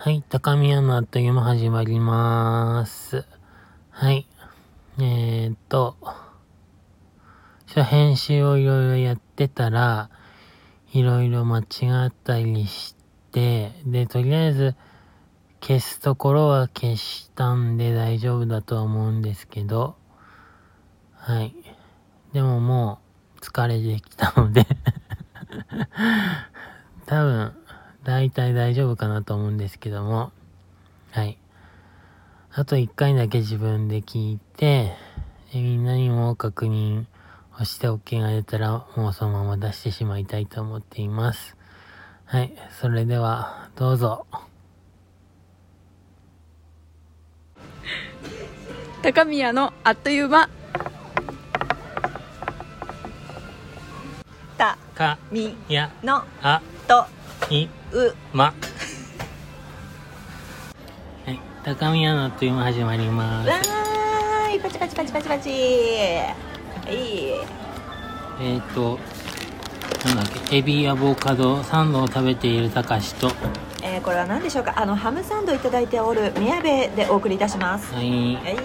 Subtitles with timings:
[0.00, 3.26] はい、高宮のあっという間始まります。
[3.90, 4.28] はい。
[5.00, 5.96] えー、っと、
[7.66, 10.08] ちょ編集をいろいろやってたら、
[10.92, 11.64] いろいろ間違
[12.06, 12.94] ったりし
[13.32, 14.76] て、で、とりあえず、
[15.60, 19.96] 消すところは消したんで大丈夫だとは思うんですけど、
[21.14, 21.52] はい。
[22.32, 23.00] でもも
[23.36, 24.64] う、疲れてきたので、
[27.04, 27.57] 多分、
[28.08, 30.32] 大体大丈夫かなと思うんですけども、
[31.10, 31.36] はい。
[32.50, 34.94] あと1回だけ自分で聞いて、
[35.52, 37.04] でみんなにも確認
[37.60, 41.54] をして OK が出たら、もうそのまま出してしまいたいと思っています。
[42.24, 42.54] はい。
[42.80, 44.24] それでは、どうぞ。
[49.02, 50.48] 高宮のあっという間
[54.56, 57.04] たか、みや、のあ、と
[57.54, 58.54] い、うま。
[61.24, 61.40] はい。
[61.64, 63.56] 高宮のあっという間始まりますわ。
[64.50, 65.54] ーいパチパチパチパチパチは
[66.90, 66.96] い
[68.40, 68.98] えーと、
[70.06, 73.32] なんだっけ、エビアボカドサンドを食べているたかしと、
[73.82, 74.74] えー、これは何でしょうか？
[74.76, 78.34] あのハムサンドいただいておる宮部でお送りいたしますはい。
[78.36, 78.56] はい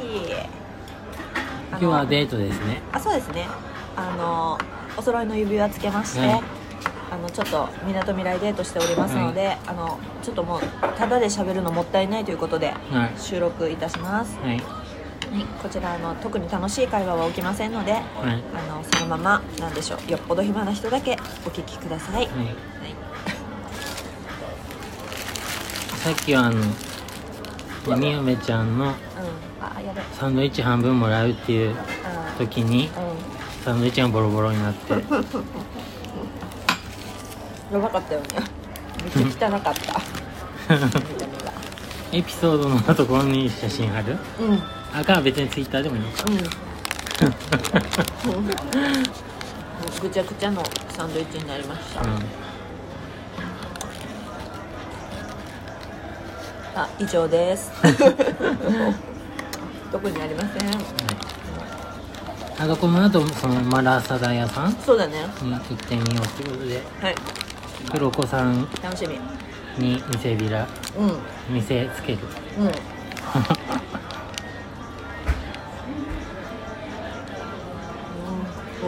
[1.71, 2.81] 今日はデートですね。
[2.91, 3.47] あそうですね
[3.95, 4.59] あの
[4.95, 6.41] お揃いの指輪つけまして、はい
[7.13, 10.61] あのちょっとみなとみらいデートしておりますので、あのちょっともう
[10.97, 13.19] ただで喋るのもったいないということではい。
[13.19, 14.49] 収録いたします、はい。
[14.49, 14.61] はい、
[15.61, 18.01] こちらあの特に楽しい会話は起きませんのではい。
[18.01, 20.11] あのそのままなんでしょう。
[20.11, 21.13] よっぽど暇な人だけ
[21.45, 22.25] お聞きください、はい。
[22.25, 22.55] はい。
[26.01, 26.63] さっきはあの、
[27.95, 28.91] みやめちゃんの
[30.19, 32.91] サンドイッチ半分もらうっていうあ時に、う
[33.63, 35.03] サンドイッチがボロボロになって、ん
[37.73, 38.27] やばかったよね。
[39.15, 39.99] めっちゃ汚かった。
[42.15, 44.15] エピソードのところに写真貼る？
[44.39, 44.49] うん。
[44.51, 44.63] うん
[44.95, 46.11] あかん別にツイッターでもいいの。
[46.11, 46.25] か。
[49.99, 52.09] ぐちゃぐちゃのサンドイッチになりました、うん。
[56.75, 57.71] あ以上です。
[59.91, 60.71] 特にありません？
[62.59, 64.73] あとこの後、そのマラサダ屋さん？
[64.73, 65.25] そうだね。
[65.41, 67.15] に行ってみようってことで、はい
[67.91, 69.19] 黒子さん楽しみ。
[69.77, 70.67] に店びら、
[70.97, 71.09] うん。
[71.09, 72.19] うん店つける。
[72.57, 72.71] うん。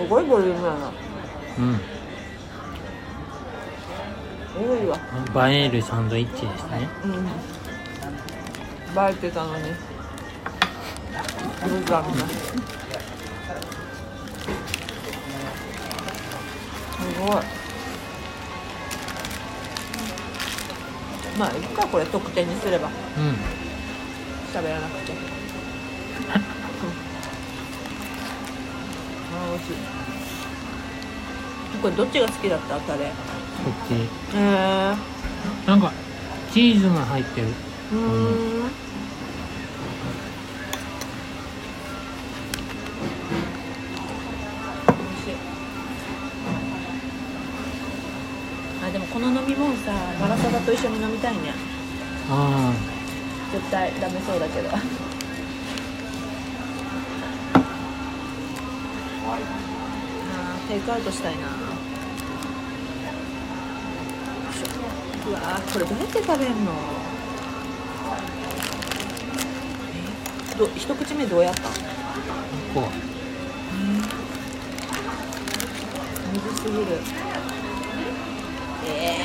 [0.03, 0.91] すごいボリュームやな。
[1.57, 1.81] うん。
[4.55, 4.97] 多いわ。
[5.49, 6.87] 映えるサンドイッチですね。
[7.03, 7.13] うん。
[7.13, 7.17] 映
[9.09, 9.73] えてたのに。
[11.67, 12.53] 無残なす
[17.19, 17.64] ごい
[21.37, 22.93] まあいいかこれ特典にすればうん。
[24.53, 25.11] 喋らなくて。
[25.11, 25.19] うん。
[26.29, 29.73] あー美味しい。
[31.81, 32.79] これどっちが好きだった？
[32.79, 33.05] タレ。
[33.05, 33.13] へこ
[33.69, 33.93] っち。
[34.35, 34.95] え
[35.67, 35.91] なんか、
[36.53, 37.47] チーズが入ってる。
[37.91, 38.69] うーん
[44.87, 45.35] 美味しい
[48.83, 49.91] あでもこの飲み物さ
[50.21, 51.51] マラサダと一緒に飲みたいね。
[52.29, 52.71] あ
[53.51, 54.69] 絶対ダメそうだけど。
[54.69, 61.41] あーテイクアウトしたいな。
[65.27, 66.71] うわーこれどうやって食べんの？
[70.55, 71.63] えど一口目どうやった？
[71.63, 71.67] んあ、
[72.73, 72.85] こう。
[76.33, 76.85] 水すぎる
[78.87, 79.17] え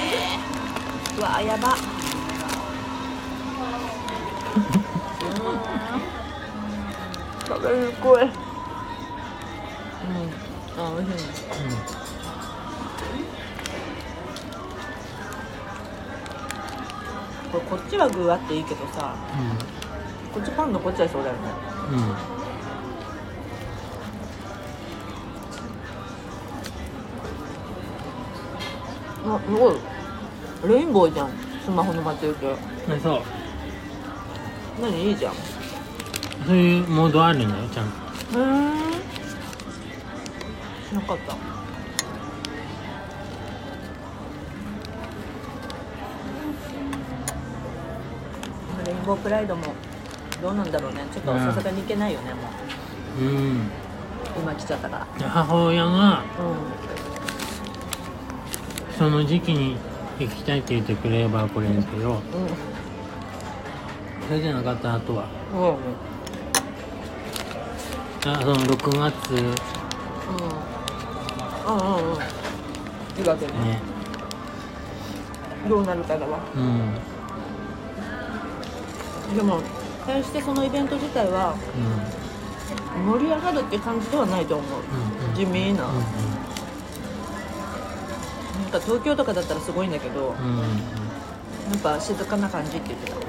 [1.10, 1.77] ー、うわーやば。
[7.47, 8.31] 食べる声うん。
[10.79, 11.33] あ美味しいね。
[17.53, 19.15] これこっちは具あっていいけどさ。
[20.33, 21.41] こっちパン残っちゃいそうだよね。
[21.93, 21.99] うん。
[29.29, 29.35] うん。
[29.35, 30.00] あすごい
[30.69, 31.31] レインボーじゃん。
[31.65, 32.53] スマホの待ち受け。
[32.53, 32.57] あ
[33.03, 33.23] そう。
[34.81, 35.09] 何？
[35.09, 35.33] いいじゃん。
[35.33, 35.37] へ
[36.47, 37.93] そういうモードあるんだよ、ちゃんと。
[38.31, 38.35] え
[40.89, 41.37] 知らなかった。
[48.85, 49.63] レインボープライドも
[50.43, 51.07] どうなんだろうね。
[51.13, 52.41] ちょっとさすがにいけないよね、も
[53.19, 53.23] う。
[53.23, 53.71] うん。
[54.37, 55.19] 今来ちゃったから。
[55.19, 56.25] で母親が、う
[58.97, 59.90] その時期に行
[60.27, 62.21] きたいって言ってくれればこれですけど、んうん。
[64.29, 65.25] それじゃなかったあとは。
[65.55, 65.61] うん。
[65.61, 65.77] うん
[68.27, 69.31] あその6月。
[69.33, 69.41] ね
[71.67, 71.83] うんうん
[72.13, 72.19] うん。
[73.25, 73.81] 岩手ね。
[75.69, 76.39] どうなるかだわ。
[76.55, 76.95] うん。
[79.37, 79.61] でも
[80.07, 81.55] 対してそのイベント自体は
[82.97, 83.07] うん。
[83.07, 84.67] 盛り上がるって感じではないと思う。
[84.71, 84.77] うん
[85.29, 85.93] うん地味な、うな。
[85.93, 85.95] ん
[88.71, 90.31] か東京とかだったらすごいんだけど、んうん。
[90.31, 90.69] うん
[91.71, 93.17] やっぱ静かな感じって言ってた。
[93.17, 93.25] うん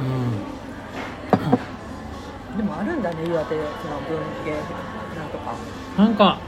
[2.57, 5.53] でもあるんだね岩手その文芸なんとか。
[5.97, 6.39] なんか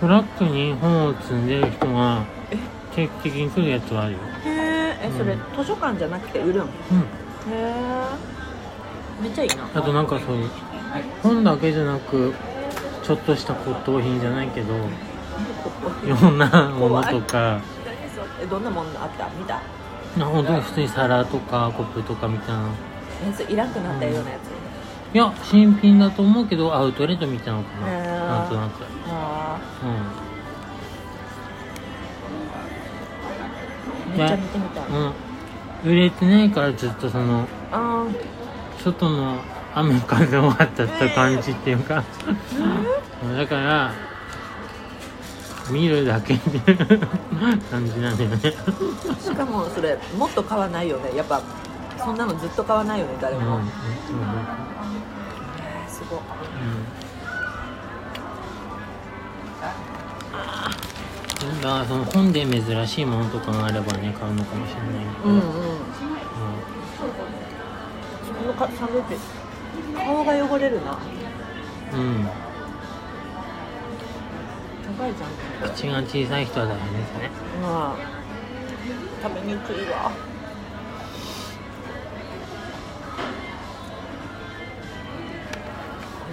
[0.00, 2.56] トラックに本を積んでる人がえ？
[2.94, 4.18] 定期的に来るやつはあるよ。
[4.44, 6.62] へええそれ、うん図書館じゃなくて売るん？
[6.62, 6.68] へうん。
[7.52, 7.74] え
[9.22, 9.68] めっちゃいいな。
[9.74, 10.50] あとなんかそういう
[11.22, 12.34] 本だけじゃなく
[13.02, 14.74] ちょっとした骨董品じゃないけど
[16.04, 17.60] いろんなものとか
[18.42, 19.28] えどんなものあった？
[19.38, 19.60] 見た？
[20.18, 22.52] な本当に普通に皿とかコップとかみた。
[22.52, 22.68] いな
[23.28, 24.48] えそれいらんくなったようなやつ、
[25.14, 27.94] いや新品だと思うけどアウトレットみたいなのかな、へー。
[28.28, 28.84] なんとなく。
[29.08, 35.12] あうーめっちゃ見てみたい、ん、うん、
[35.92, 38.04] 売れてないからずっとそのあ
[38.82, 39.38] 外の
[39.74, 42.02] 雨風を当たった感じっていうか、
[43.36, 43.92] だから
[45.70, 46.76] 見るだけっていう
[47.70, 48.36] 感じなんだよね。
[48.36, 51.16] ーしかもそれもっと買わないよね。
[51.16, 51.42] やっぱ
[51.98, 53.68] そんなのずっと買わないよね誰も、うんうん
[55.88, 56.18] すごい。
[56.18, 56.24] うん。
[61.60, 65.40] だからその本で珍しいものとかがあればね買うのかもしれないけど、うんうん。
[65.40, 65.42] う
[68.40, 68.68] このか
[69.96, 70.92] 顔が汚れるな。
[70.92, 70.96] ん
[71.92, 72.49] うん
[75.00, 77.30] 高いじゃん口が小さい人は大変ですね
[77.62, 78.20] まあ
[79.22, 80.10] 食べにくいわ。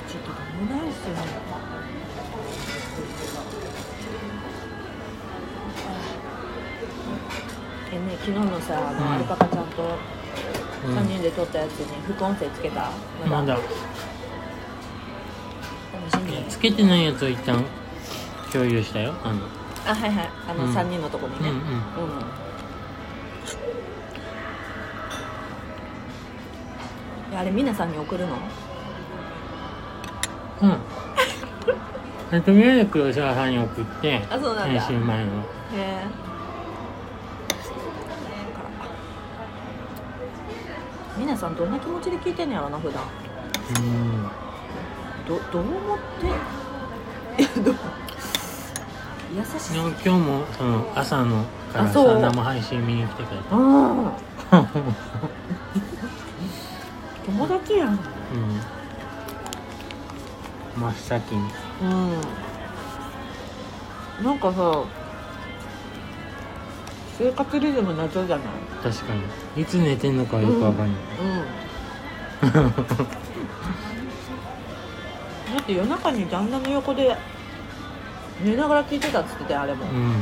[0.08, 1.22] ちょっとどうないっすよね。
[7.92, 9.12] えね昨日のさあの、うん。
[9.12, 9.84] アルパカちゃんと
[10.86, 10.98] うん。
[10.98, 12.90] 3人で撮ったやつに副音声つけた。
[13.30, 13.64] まだ楽
[16.12, 16.46] しみ。
[16.50, 17.66] つけてないやつを一旦
[18.52, 19.14] 共有したよ。
[19.24, 19.42] あの
[19.86, 20.30] あはいはい。
[20.50, 20.74] あのうん。
[20.74, 21.50] 3人のとこにね。
[21.50, 21.62] うんうん。
[21.62, 21.64] うん。
[27.32, 28.38] いやあれ皆さんに送るの？
[30.62, 30.78] うん。
[32.32, 34.82] でとりあえず黒沢さんに送ってあそうなんだ。
[34.82, 35.32] 編集前の。
[35.32, 35.36] へ
[35.76, 36.04] え
[41.18, 43.04] 皆さんどんな気持ちで聞いてんのやろな普段。
[43.84, 44.24] うん。
[45.28, 45.98] どどう思っ
[47.38, 47.60] て？
[47.62, 47.76] ど う
[49.36, 49.78] 優しい。
[49.78, 51.44] 今日もその朝の
[51.74, 53.56] からさ生配信見に来てくれた。
[53.56, 54.12] うん
[57.26, 57.90] 友達やん。
[57.90, 57.98] うん。
[60.80, 61.42] 真っ先に。
[61.82, 61.86] う
[64.24, 64.26] ん。
[64.26, 64.84] なんかさ
[67.20, 68.46] 生活リズム謎じゃない？
[68.84, 69.14] 確か
[69.56, 69.62] に。
[69.62, 70.96] いつ寝てんのかよくわかんない、
[72.44, 72.64] うん。
[75.56, 77.16] だって夜中に旦那の横で
[78.44, 80.14] 寝ながら聞いてたっつっててあれも、うん。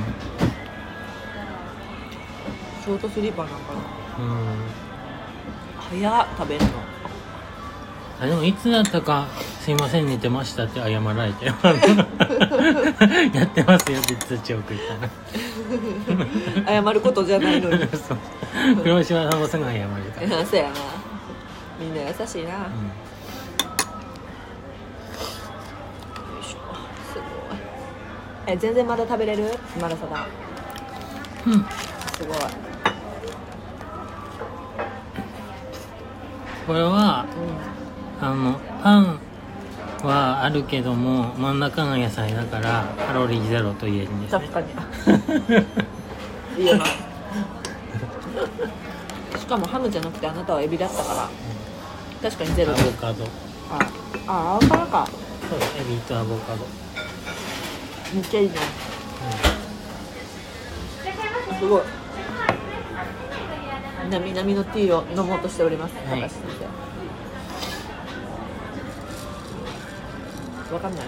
[2.84, 3.80] ショートスリーパーなんかな。
[4.24, 4.86] うん。
[5.90, 6.72] 早っ食べるの。
[8.18, 9.28] あでもいつだったか
[9.60, 11.46] 「すいません寝てました」って謝られて。
[13.38, 14.78] やってますよって通知送っ
[16.66, 17.80] たら謝ることじゃないのに。
[18.84, 19.88] 黒島さんもすぐ謝る
[20.30, 20.76] から、 そうやな。
[21.78, 23.05] みんな優しいな、ようん
[28.48, 29.58] え全然まだ食べれる？
[29.82, 30.28] マラサダ
[31.48, 32.38] うん、すごい。
[36.68, 37.26] これは
[38.22, 39.20] うあのパン
[40.04, 44.48] はあるけども真ん中が野菜だからカロリーゼロと言えるんですね。
[44.48, 44.68] ん確かに。
[46.58, 46.92] 言えます
[49.40, 51.30] しかもハムじゃなくてあなたはエビだったから。
[52.30, 53.26] 確かにゼアロボカド。
[53.70, 53.80] あ
[54.28, 55.08] あ青からか。
[55.48, 56.66] そうエビとアボカド、
[58.16, 58.46] めっちゃい。
[58.46, 58.56] いね
[61.60, 61.82] すごい。
[64.10, 65.96] なみなみのティーを飲もうとしております。
[66.08, 66.22] はい。
[66.22, 66.42] 高橋先
[70.70, 70.74] 生。
[70.74, 71.06] わかんない？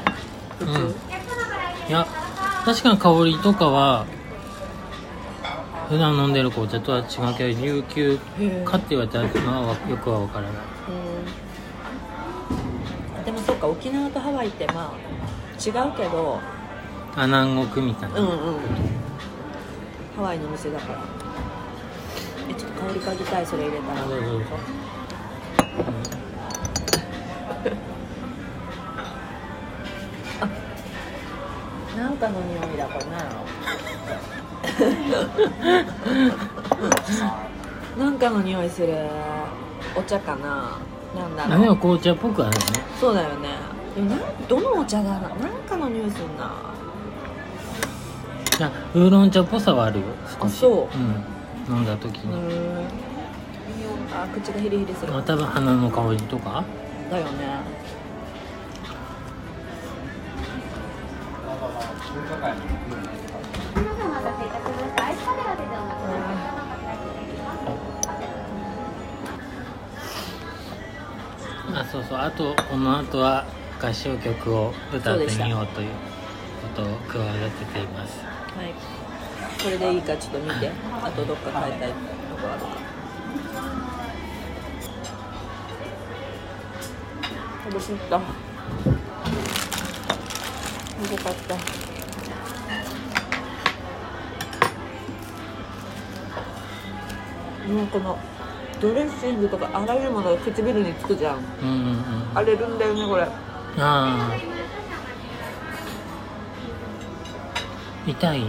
[0.60, 0.90] 普通、うん。
[1.88, 2.06] いや
[2.66, 4.06] 確かに香りとかは
[5.88, 8.20] 普段飲んでる紅茶とは違うけど琉球
[8.66, 10.54] かって言われたらまあよくは分からない。
[13.18, 13.26] うん。
[13.26, 14.98] でもそっか沖縄とハワイってまあ
[15.58, 16.40] 違うけど
[17.20, 18.36] あ南国みたいな、うんうん。
[20.16, 21.00] ハワイの店だから。
[22.48, 24.02] えちょっと香り嗅ぎたいそれ入れたら。
[24.02, 24.46] どうぞどうぞ
[31.98, 33.18] なんかの匂いだこれな。
[38.06, 38.96] なんかの匂いする。
[39.96, 40.78] お茶かな。
[41.20, 42.66] なんだあろう紅茶っぽくあるね。
[43.02, 43.50] そうだよね。
[43.96, 46.78] でもなんどのお茶だろうなんかの匂いするな
[48.66, 50.06] あウーロン茶っぽさはあるよ。
[50.42, 50.98] 少しあそう。
[50.98, 51.76] うん。
[51.78, 52.34] 飲んだ時うに、
[54.14, 55.12] あ口がヒリヒリする。
[55.12, 56.64] まあ、多分花の香りとか。
[57.12, 57.60] だよね。
[71.76, 72.18] あそうそう。
[72.18, 73.46] あとこの後は
[73.80, 75.90] 合唱曲を歌ってみようという
[76.76, 78.74] ことを企てていますはい。
[79.64, 80.72] これでいいかちょっと見て。
[81.04, 81.96] あとどっか変えたいと
[82.42, 82.68] ころあるか。
[87.68, 88.16] 楽しみった。
[88.16, 88.22] よ
[91.24, 91.56] かった。
[97.72, 98.18] もうこの
[98.82, 101.38] ドレッシングとかあらゆるものが唇につくじゃん。
[101.62, 102.32] うんうんうん。
[102.34, 103.24] 荒れるんだよねこれ。
[103.24, 103.30] あ
[103.78, 104.57] あ
[108.08, 108.44] 痛い？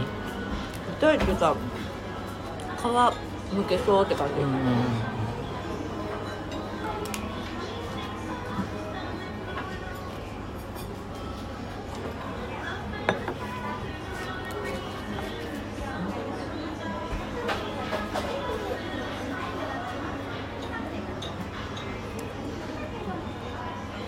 [1.00, 1.54] 痛いってさ
[3.50, 4.50] 皮むけそうって感じ、うん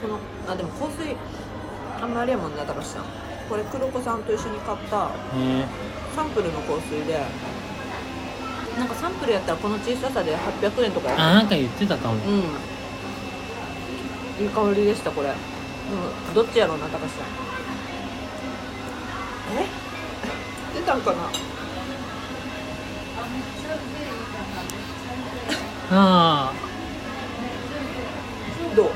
[0.01, 1.17] このあでも香水
[2.01, 3.01] あんまりやもんな高橋さ。
[3.01, 5.11] んこれ黒子さんと一緒に買った
[6.15, 7.21] サンプルの香水で
[8.79, 12.15] なんかサンプルやったらこの小ささで800円とかやあなんか言ってたかも。
[12.15, 12.23] うん。
[14.45, 15.31] いい香りでしたこれ。
[15.31, 15.33] う
[16.31, 16.35] ん。
[16.35, 17.27] どっちやろうな高橋さん。
[19.59, 19.67] え？
[20.79, 21.19] 出たんかな？
[25.93, 26.53] ああ
[28.77, 28.91] どう？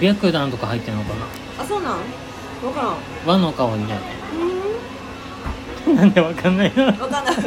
[0.00, 1.26] 白檀とか入ってんのかな。
[1.60, 2.00] あそうなん？
[2.60, 2.96] 分からん。
[3.26, 3.98] 和の香りね
[5.86, 6.90] うなんでわかんないの？
[6.90, 7.36] ん分かんない。
[7.36, 7.42] で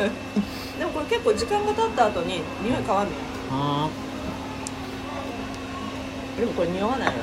[0.86, 3.16] もこれ結構時間が経った後に匂い変わんねん。
[3.52, 3.90] あ
[6.38, 7.20] でもこれ匂わないよね。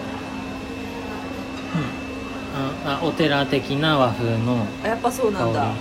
[2.86, 5.60] ああお寺的な和風のあやっぱそうなんだ。
[5.60, 5.74] 香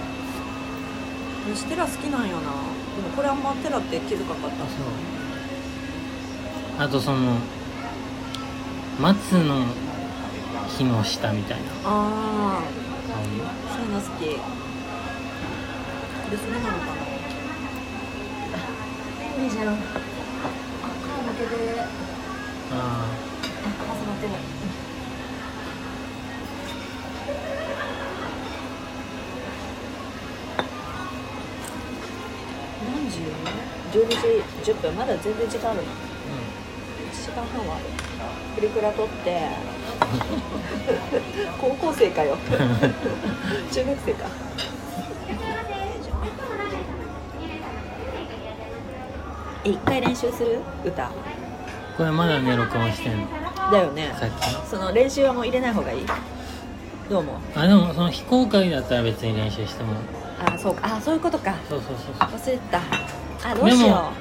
[1.55, 2.41] 私テラ好きなんよな。
[2.41, 4.49] でもこれあんまテラって気づかなかっ
[6.77, 6.83] た。
[6.83, 7.37] あとその
[8.99, 9.65] 松の
[10.77, 11.63] 木の下みたいな。
[11.83, 12.63] ああ
[13.73, 14.09] そういうの好き。
[14.35, 14.41] こ
[16.31, 16.85] れそれなのか
[19.37, 19.43] な？
[19.43, 19.67] いいじゃん。
[19.67, 21.51] あ顔向けて。
[22.71, 23.07] ああ
[23.63, 24.27] 挟まって。
[24.27, 24.31] る
[32.85, 33.19] 何時
[33.91, 34.07] ?12
[34.63, 34.95] 時？10分。
[34.95, 35.83] まだ全然時間あるの。
[35.83, 35.91] あ
[37.11, 37.85] 1時間半はある。
[38.55, 39.49] プリクラ撮って
[41.59, 42.37] 高校生かよ。
[43.71, 44.25] 中学生か。
[49.65, 50.59] え一回練習する？
[50.85, 51.11] 歌。
[51.97, 53.27] これまだね録音してんの。
[53.71, 54.15] だよね。
[54.19, 54.53] さっき。
[54.53, 56.05] のその練習はもう入れない方がいい？
[57.09, 57.35] どう思う？
[57.55, 59.93] あでもその非公開だったら別に練習しても。
[60.45, 60.95] あそうか。
[60.95, 61.53] あそういうことか。
[61.69, 62.79] そうそうそう忘れてた。
[63.51, 64.11] あどうしよでも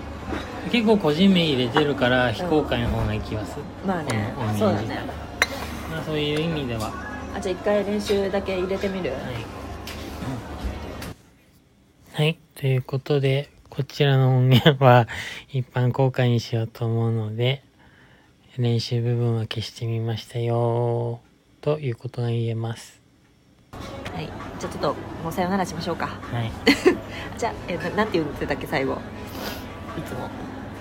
[0.72, 4.34] 結構個人名入れてるから非公開の方がいい気がする、うまあね。
[4.58, 5.00] そうだね
[5.90, 6.90] まあ、そういう意味では。
[6.90, 6.92] は
[7.36, 9.10] あじゃあ一回練習だけ入れてみる？
[9.10, 9.12] い、
[12.14, 15.06] はい、ということでこちらの音源は
[15.52, 17.62] 一般公開にしようと思うので
[18.56, 21.20] 練習部分は消してみましたよ
[21.60, 23.00] ということが言えます。
[23.72, 24.26] はい
[24.58, 26.06] じゃあちょっともうさよならしましょうか。
[26.06, 26.50] はい。
[27.38, 28.94] じゃあ、えななんて言ってたっけ最後？
[28.94, 30.28] いつも。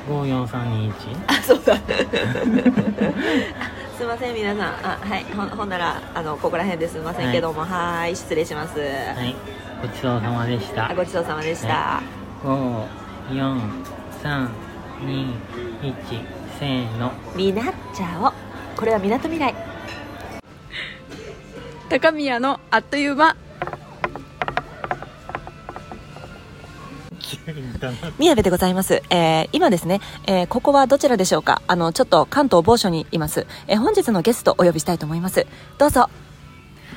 [0.08, 0.94] 54321
[1.28, 1.76] あそうだ
[3.98, 4.68] すいません皆さん。
[4.86, 5.24] あはい。
[5.24, 7.62] ほんほんならあのここら辺ですいませんけども。
[7.62, 9.36] はーい失礼します、はい。
[9.82, 10.92] ごちそうさまでした。
[10.92, 12.04] あごちそうさまでした、
[12.44, 12.88] は
[13.32, 16.24] 54321
[16.60, 17.12] せーの。
[17.36, 18.32] みなっちゃお。
[18.80, 19.56] これはみなとみらい。
[21.90, 23.36] 高宮のあっという間
[28.18, 29.02] 宮部でございます。
[29.10, 31.62] えー今ですね、えーここはどちらでしょうか？
[31.68, 33.46] あの、ちょっと関東某所にいます。
[33.68, 35.46] えー本日のゲストお呼びしたいと思います。
[35.78, 36.10] どうぞ。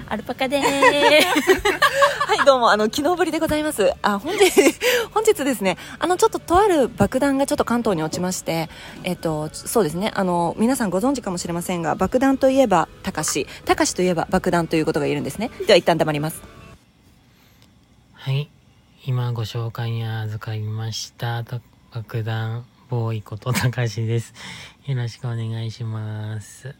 [0.09, 1.52] アルパカでーす。
[2.26, 3.92] はい、どうも、あの、昨日ぶりでございます。
[4.02, 4.50] あ、本日、
[5.14, 8.69] 本日ですね、あの、ちょっととある爆弾がちょっと関東に落ちまして、
[9.04, 15.49] えっと、そうですね、あの、皆さんご存知かもしれませんが、爆弾といえば、たかし、たかしといえば爆弾ということが言えるんですね。
[15.69, 16.42] では、一旦黙ります。
[18.14, 18.49] はい。
[19.07, 24.35] 今ご紹介に預かりました、と爆弾ボーイことたかしです。
[24.85, 26.75] よろしくお願いします。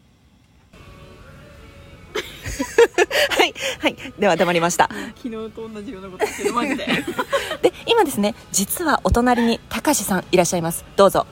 [3.31, 4.91] はい、はい、では黙りました。
[5.17, 6.85] 昨日と同じようなことしてるマジで
[7.63, 10.85] で、今ですね、実はお隣にたかしさんいらっしゃいます。
[10.97, 11.27] どうぞ。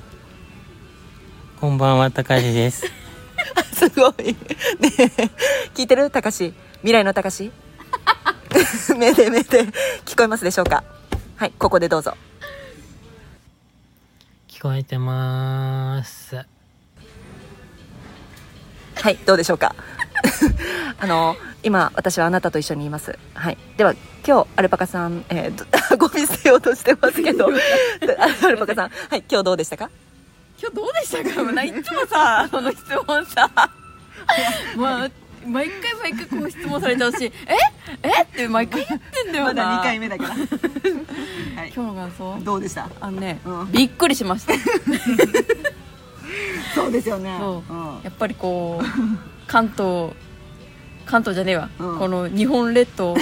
[1.61, 2.91] こんばんは、たかしです。
[3.75, 4.25] すごい。
[4.25, 4.37] ね
[4.81, 4.91] え
[5.75, 6.09] 聞いてる？
[6.09, 7.53] たかし未来のたかし
[8.97, 9.65] 目で目で
[10.05, 10.83] 聞こえますでしょうか？
[11.37, 12.17] はい、ここでどうぞ。
[14.49, 16.37] 聞こえてまーす。
[18.97, 19.75] はい、どうでしょうか？
[21.01, 23.17] あの、今、私はあなたと一緒にいます。
[23.35, 23.59] はい。
[23.77, 23.95] では、
[24.27, 25.65] 今日、アルパカさん、えーど
[25.97, 27.49] ゴミ捨てようとしてますけど、
[28.43, 29.91] アルパカさん、はい、今日どうでしたか？
[30.61, 31.43] 今日どうでしたか？
[31.45, 33.49] もうないつもさその質問さ
[34.77, 35.11] まあ
[35.49, 37.55] 毎回毎回この質問されちゃうし え？
[38.03, 38.23] え？
[38.23, 39.83] って毎回言ってんだよな。
[39.99, 40.31] 目だから。
[40.35, 40.37] は
[41.67, 41.73] い。
[41.75, 42.45] 今日がそう。
[42.45, 42.89] どうでした？
[43.01, 43.73] あのね、うん。
[43.73, 44.53] びっくりしました。
[46.75, 47.37] そうですよね。
[47.39, 47.73] そう。
[47.73, 48.01] うん。
[48.03, 48.87] やっぱりこう
[49.47, 50.11] 関東
[51.07, 51.99] 関東じゃねえわ、うん。
[51.99, 53.17] この日本列島。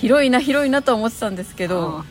[0.00, 2.04] 広いな広いなとは思ってたんですけど、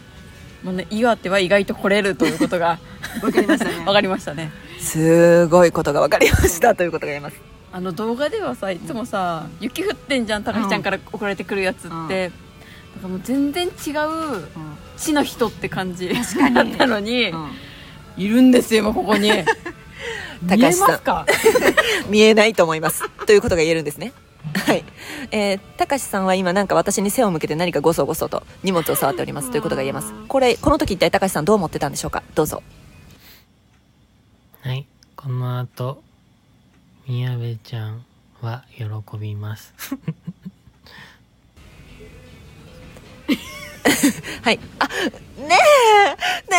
[0.61, 2.79] もうね、岩手は意外と来れるということが
[3.23, 3.85] わかりましたね。
[3.85, 4.51] わかりましたね。
[4.77, 6.75] すごいことが分かりました。
[6.75, 7.37] ということが言えます。
[7.71, 11.99] あの動画ではさいつもさ、雪降ってんじゃん高橋ちゃんから送られてくるやつって、うん
[12.97, 13.73] なんかもう全然違う
[14.97, 17.51] 地の人って感じ確かにだったのに、うん
[18.17, 19.45] いるんですよ今ここに 見え
[20.47, 21.25] 高橋さんますか
[22.09, 23.07] 見えないと思います。
[23.27, 24.11] ということが言えるんですね。
[24.65, 24.83] はい。
[25.31, 30.13] えー、たかしさんは今なんか私に背を向けて何かごそごそと荷物を触っておりますということが言えます。
[30.27, 32.23] これ、この時一体たかしさんどう思ってたんでしょうか？
[32.33, 32.63] どうぞ。
[34.61, 34.87] はい。
[35.15, 36.01] この後、
[37.07, 38.05] 宮部ちゃん
[38.41, 38.83] は喜
[39.17, 39.73] びます。
[44.43, 44.59] はい。
[44.79, 44.93] あ、ね
[45.41, 45.47] え
[46.51, 46.57] ね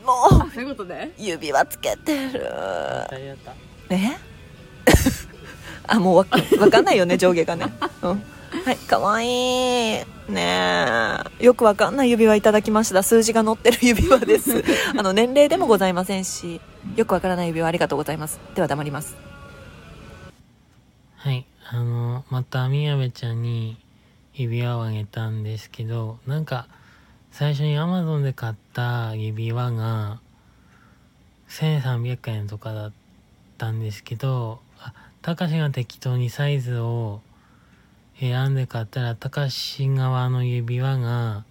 [0.00, 2.40] えもう、そういうことで指輪つけてる。
[2.42, 3.54] やったやった。
[3.94, 4.18] ね
[5.88, 6.26] あ、もうわ
[6.60, 7.72] わかんないよね、上下がね。
[8.02, 8.22] うん。
[8.64, 9.28] はい、かわいい。
[9.28, 10.04] ね
[11.40, 11.44] え。
[11.44, 13.02] よくわかんない指輪いただきました。
[13.02, 14.62] 数字が載ってる指輪です。
[14.96, 16.60] あの、年齢でもございませんし、
[16.96, 18.40] よくわからない指輪ありがとうございます。
[18.54, 19.16] では黙ります。
[21.16, 21.46] はい。
[21.70, 23.78] あの、また宮部ちゃんに
[24.34, 26.66] 指輪をあげたんですけど、なんか、
[27.30, 30.20] 最初に Amazon で買った指輪が、
[31.48, 32.92] 1300円とかだっ
[33.58, 34.92] たんですけど、あ、
[35.22, 37.20] たかしが適当にサイズを
[38.18, 41.44] 選んで買ったら、たかし側の指輪が、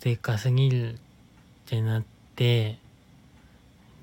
[0.00, 0.96] でっかすぎるっ
[1.66, 2.04] てなっ
[2.36, 2.78] て、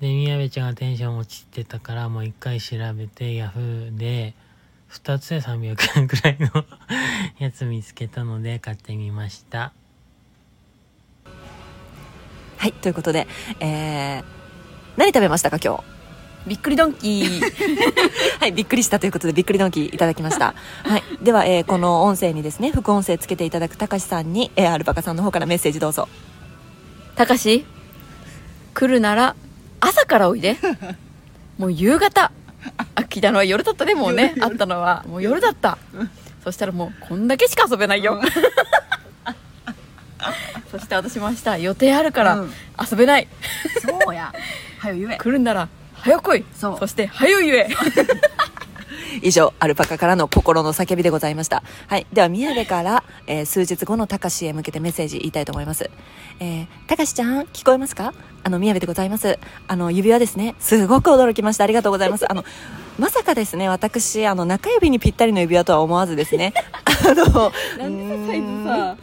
[0.00, 4.34] で、宮部ちゃんがテンション落ちてたから、もう一回調べて、ヤフーで、
[4.90, 6.64] 2つで300円くらいの
[7.38, 9.72] やつ見つけたので買ってみました。
[12.58, 13.26] はい、ということで、
[13.60, 14.24] えー、
[14.96, 15.94] 何食べましたか、今日？
[16.46, 17.40] びっくりドンキー
[18.38, 20.54] はい、びっくりしたということで、びっくりドンキーいただきました。
[20.84, 21.02] はい。
[21.22, 26.08] では、えーこの音声にですね、副音声つけていただくたかしさんに、えーアルパカさんの方からメッセージどうぞ。
[27.16, 27.64] たかし？
[28.74, 29.36] 来るなら
[29.84, 30.56] 朝からおいで。
[31.58, 32.32] もう夕方。
[32.96, 34.34] あ聞いたのは夜だったねもうね。
[34.38, 35.04] 会ったのは。
[35.06, 35.78] もう夜だった。
[36.42, 38.20] そしたらもうこんだけしか遊べないよ。
[40.70, 42.52] そして私も明日予定あるからうん。
[42.90, 43.28] 遊べない、
[43.80, 44.32] そうや。
[44.78, 45.16] はよ言え。
[45.22, 46.44] 来るなら早来い。
[46.54, 46.78] そう。
[46.78, 47.68] そして早言え
[49.24, 51.62] 以上、アルパカからの心の叫びでございました。
[51.88, 52.06] はい。
[52.12, 55.90] では、宮部から、えー数日後のたかしへ向けてメッセージ言いたいと思います。
[56.40, 58.12] えー、たかしちゃん、聞こえますか？
[58.42, 59.38] あの、宮部でございます。
[59.66, 60.54] あの、指輪ですね。
[60.60, 61.64] すごく驚きました。
[61.64, 62.30] ありがとうございます。
[62.30, 62.44] あの、
[62.98, 66.54] まさかですね、私、あの、中指にぴったりの指輪とは思わずですね。
[66.86, 68.96] あの、なんでさサイズさ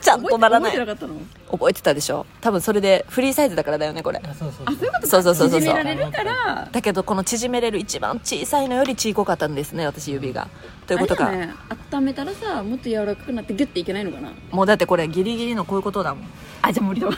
[0.00, 0.86] ちゃんとならない覚えて。
[0.86, 1.14] なかったの
[1.52, 2.26] 覚えてたでしょ？
[2.40, 4.20] 多分それでフリーサイズだからだよね、これ。
[4.22, 10.48] あ、そうそうあそういうことそうそうそうそう縮められるからだけど、この縮めれる一番小さいのより小さかったんですね、私指が。
[10.86, 11.26] ということが。
[11.26, 11.54] あれだね
[11.92, 14.32] 温めたらさもっと柔らかくなってギュッていけないのかな？
[14.50, 16.24] もうだってこれギリギリのこういうことだもん。
[16.62, 17.14] あじゃあ無理だわ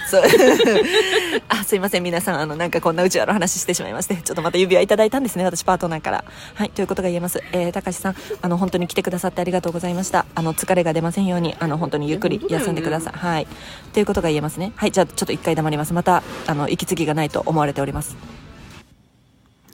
[1.49, 6.25] あすいません皆さんあのなんかこんなうちわの話してしまいましてちょっとまた指輪いただいたんですね私パートナーから。
[6.55, 7.43] はいということが言えます。
[7.53, 10.27] えー、高橋さんあの本当に来てくださってありがとうございました。
[10.35, 13.47] あの疲れが出ませんようにあの本当にゆっくり休んでください、はい。
[13.93, 14.73] ということが言えますね。
[14.77, 15.93] はいじゃあちょっと一回黙ります。
[15.95, 18.17] またあの息継ぎがないと思われております。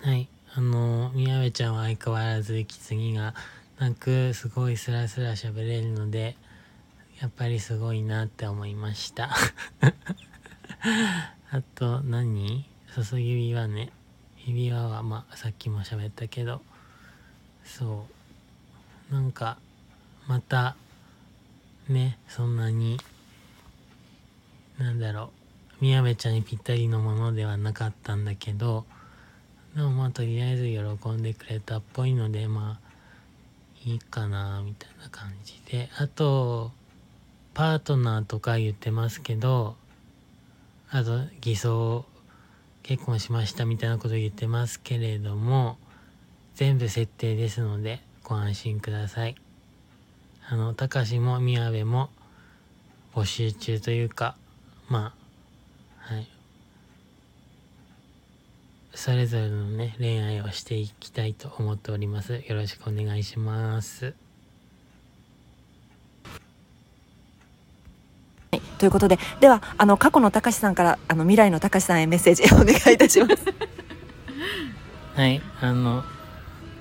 [0.02, 0.28] はい。
[0.54, 3.34] あの、宮部ちゃんは相変わらず息継ぎが
[3.78, 6.36] なくすごいスラスラ喋れるので
[7.20, 9.30] やっぱりすごいなって思いました。
[11.50, 12.64] あと何？
[12.94, 13.90] 注ぎ指輪ね
[14.48, 16.62] 指輪はまあさっきも喋ったけど
[17.64, 18.06] そ
[19.10, 19.14] う。
[19.14, 19.58] なんか
[20.26, 20.74] また
[21.88, 22.98] ねそんなに
[24.78, 25.30] なんだろ
[25.80, 28.86] う宮部ちゃんにぴったりのものではなかったんだけど
[29.76, 32.88] でもまあとりあえず喜んでくれたっぽいのでまあ
[33.84, 35.90] いいかなみたいな感じで。
[35.98, 36.72] あと
[37.52, 39.76] パートナーとか言ってますけど
[40.90, 42.04] あと偽装
[42.88, 45.76] 結婚しましたみたいなこと言ってますけれども
[46.54, 49.36] 全部設定ですのでご安心ください。
[50.48, 52.08] あの高志も宮部も
[53.14, 54.36] 募集中というか
[54.88, 55.12] ま
[56.08, 56.26] あはい。
[58.94, 62.42] それぞれのね恋愛をしていきたいと思っております。
[62.48, 64.14] よろしくお願いします
[68.50, 73.36] はい、ということでではあの過去のたかしさんからあの未来のたかしさんへメッセージ お願いいたします。
[75.14, 76.04] はいあの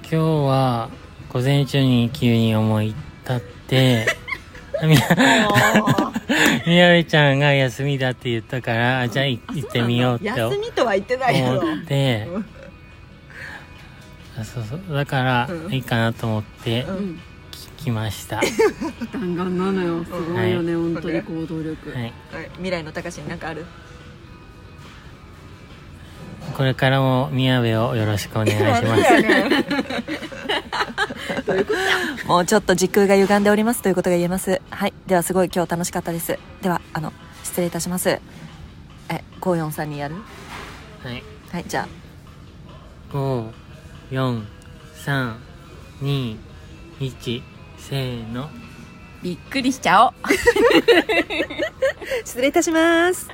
[0.04, 0.16] 今日
[0.48, 0.90] は
[1.30, 4.08] 午前中に急に思い立って
[4.84, 4.96] み
[6.68, 12.28] みやべちゃんが休みだって言ったからあじゃあい行ってみようって思休みとは言ってないやろって。
[12.30, 12.46] うん。
[14.40, 14.82] あそうそう。
[14.94, 15.74] だからうん。
[15.74, 16.86] いいかなと思って
[17.80, 18.44] 聞きました、は
[19.12, 20.04] 弾丸なのよ。
[20.06, 21.94] すごいよね、本当に行動力、い。
[21.94, 22.14] はい、
[22.54, 23.66] 未来のたかしに何かある？
[26.56, 29.04] これからも宮部をよろしくお願いします。
[32.28, 34.62] もうちょっと時空が歪んでおりますということが言えます。
[34.70, 34.94] はい。
[35.06, 36.40] ではすごい今日楽しかったです。
[36.62, 38.10] ではあの失礼いたします。
[38.10, 40.16] えゴーヨンさんにやる？
[41.04, 41.24] はい。
[41.52, 41.88] はいじゃあ。
[43.14, 43.52] 5
[44.12, 44.44] 4
[45.06, 45.36] 3
[46.02, 46.38] 2
[47.00, 47.42] 1
[47.78, 48.50] せーの。
[49.22, 50.14] びっくりしちゃおう。
[52.24, 53.30] 失礼いたします